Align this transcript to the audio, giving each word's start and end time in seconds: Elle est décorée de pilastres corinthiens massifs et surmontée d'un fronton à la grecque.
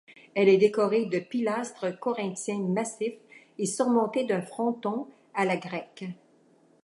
Elle 0.33 0.49
est 0.49 0.57
décorée 0.57 1.05
de 1.05 1.19
pilastres 1.19 1.91
corinthiens 1.99 2.57
massifs 2.57 3.13
et 3.59 3.67
surmontée 3.67 4.23
d'un 4.23 4.41
fronton 4.41 5.07
à 5.35 5.45
la 5.45 5.57
grecque. 5.57 6.05